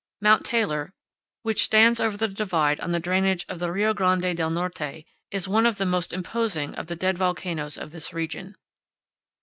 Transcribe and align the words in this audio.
Mount 0.19 0.43
Taylor, 0.43 0.95
which 1.43 1.61
stands 1.63 1.99
over 1.99 2.17
the 2.17 2.27
divide 2.27 2.79
on 2.79 2.91
the 2.91 2.99
drainage 2.99 3.45
of 3.47 3.59
the 3.59 3.71
Rio 3.71 3.93
Grande 3.93 4.35
del 4.35 4.49
Norte, 4.49 5.05
is 5.29 5.47
one 5.47 5.67
of 5.67 5.77
the 5.77 5.85
most 5.85 6.11
imposing 6.11 6.73
of 6.73 6.87
the 6.87 6.95
dead 6.95 7.19
volcanoes 7.19 7.77
of 7.77 7.91
this 7.91 8.11
region. 8.11 8.55